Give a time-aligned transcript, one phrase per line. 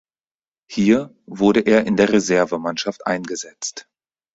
[0.67, 3.87] Hier wurde er in der Reservemannschaft eingesetzt.